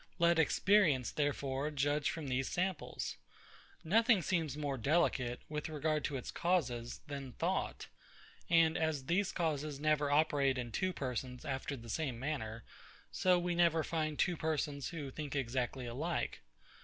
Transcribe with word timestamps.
Let 0.17 0.39
experience, 0.39 1.11
therefore, 1.11 1.69
judge 1.69 2.09
from 2.09 2.25
these 2.25 2.49
samples. 2.49 3.17
Nothing 3.83 4.23
seems 4.23 4.57
more 4.57 4.75
delicate, 4.75 5.43
with 5.47 5.69
regard 5.69 6.03
to 6.05 6.17
its 6.17 6.31
causes, 6.31 7.01
than 7.05 7.33
thought; 7.33 7.85
and 8.49 8.79
as 8.79 9.05
these 9.05 9.31
causes 9.31 9.79
never 9.79 10.09
operate 10.09 10.57
in 10.57 10.71
two 10.71 10.91
persons 10.91 11.45
after 11.45 11.77
the 11.77 11.87
same 11.87 12.17
manner, 12.17 12.63
so 13.11 13.37
we 13.37 13.53
never 13.53 13.83
find 13.83 14.17
two 14.17 14.35
persons 14.35 14.87
who 14.89 15.11
think 15.11 15.35
exactly 15.35 15.85
alike. 15.85 16.41